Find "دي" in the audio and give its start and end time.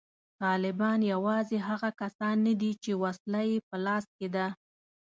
2.61-2.71